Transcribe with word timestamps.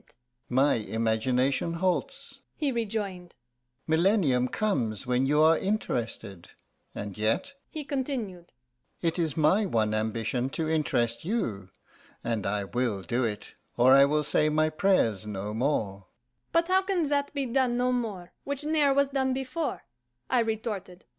"My 0.49 0.73
imagination 0.77 1.73
halts," 1.73 2.39
he 2.55 2.71
rejoined. 2.71 3.35
"Millennium 3.85 4.47
comes 4.47 5.05
when 5.05 5.27
you 5.27 5.43
are 5.43 5.59
interested. 5.59 6.49
And 6.95 7.15
yet," 7.19 7.53
he 7.69 7.83
continued, 7.83 8.51
"it 9.03 9.19
is 9.19 9.37
my 9.37 9.67
one 9.67 9.93
ambition 9.93 10.49
to 10.57 10.67
interest 10.67 11.23
you, 11.23 11.69
and 12.23 12.47
I 12.47 12.63
will 12.63 13.03
do 13.03 13.23
it, 13.23 13.53
or 13.77 13.93
I 13.93 14.05
will 14.05 14.23
say 14.23 14.49
my 14.49 14.71
prayers 14.71 15.27
no 15.27 15.53
more." 15.53 16.07
"But 16.51 16.69
how 16.69 16.81
can 16.81 17.03
that 17.09 17.31
be 17.35 17.45
done 17.45 17.77
no 17.77 17.91
more, 17.91 18.33
Which 18.43 18.63
ne'er 18.63 18.95
was 18.95 19.09
done 19.09 19.33
before?" 19.35 19.83